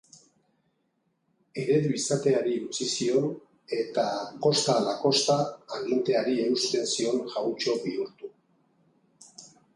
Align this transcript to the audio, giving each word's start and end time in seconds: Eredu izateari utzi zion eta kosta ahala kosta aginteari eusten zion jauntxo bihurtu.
Eredu 1.63 1.91
izateari 1.97 2.55
utzi 2.67 2.87
zion 2.93 3.27
eta 3.81 4.07
kosta 4.47 4.75
ahala 4.77 4.97
kosta 5.03 5.37
aginteari 5.81 6.35
eusten 6.49 6.91
zion 6.97 7.23
jauntxo 7.37 7.79
bihurtu. 7.85 8.33